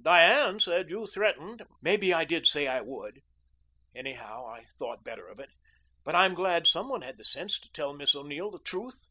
Diane 0.00 0.58
said 0.58 0.88
you 0.88 1.06
threatened" 1.06 1.64
"Maybe 1.82 2.14
I 2.14 2.24
did 2.24 2.46
say 2.46 2.66
I 2.66 2.80
would. 2.80 3.20
Anyhow, 3.94 4.46
I 4.46 4.64
thought 4.78 5.04
better 5.04 5.26
of 5.28 5.38
it. 5.38 5.50
But 6.02 6.14
I'm 6.14 6.32
glad 6.32 6.66
some 6.66 6.88
one 6.88 7.02
had 7.02 7.18
the 7.18 7.26
sense 7.26 7.60
to 7.60 7.70
tell 7.72 7.92
Miss 7.92 8.14
O'Neill 8.14 8.50
the 8.50 8.58
truth." 8.60 9.08